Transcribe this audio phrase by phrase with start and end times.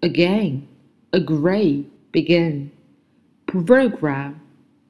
[0.00, 0.68] again,
[1.12, 2.70] agree, begin,
[3.46, 4.40] program,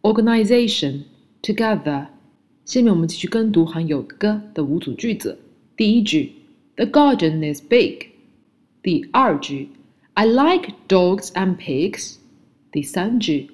[0.05, 1.07] organization,
[1.41, 2.09] together。
[2.71, 4.43] 下面我们继续跟读含有 garden
[7.53, 8.07] is big。
[8.81, 9.71] 第二句
[10.15, 12.19] ，I like dogs and pigs。
[12.71, 13.51] 第三句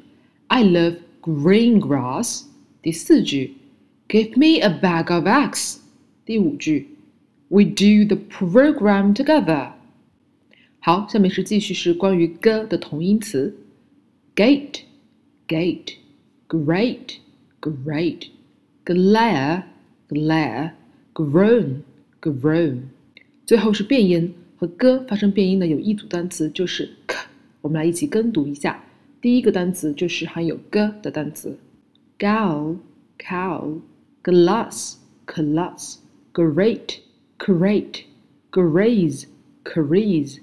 [0.49, 2.43] ，I love green grass。
[2.83, 3.55] 第四句
[4.07, 5.79] ，Give me a bag of eggs。
[6.27, 6.91] 第五句
[7.49, 9.73] ，We do the program together。
[10.81, 13.57] 好，下面是继续是关于 g 的同音词。
[14.35, 14.81] Gait,
[15.49, 15.95] gate,
[16.47, 17.15] great,
[17.63, 18.36] grate。
[18.87, 19.65] glare
[20.09, 20.71] glaire
[21.13, 21.83] grown
[22.23, 22.83] groan。
[23.45, 27.27] 最后是变音，和 g 发生变音的有一组单词就是 k，
[27.61, 28.81] 我们来一起跟读一下。
[29.21, 31.59] 第一个单词就是含有 g 的单词
[32.17, 32.77] ，gal
[33.19, 33.81] cow
[34.23, 34.95] glass
[35.27, 35.97] glass
[36.33, 36.99] grate
[37.39, 38.05] crate
[38.53, 39.25] graze
[39.65, 40.39] craze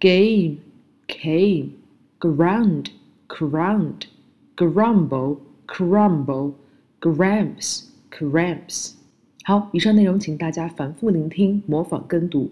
[0.00, 0.58] game
[1.08, 1.70] came
[2.20, 2.90] ground
[3.28, 4.06] ground
[4.54, 6.52] grumble crumble
[7.00, 8.92] Grams, grams。
[9.44, 12.50] 好，以上内容请大家反复聆听，模仿跟读。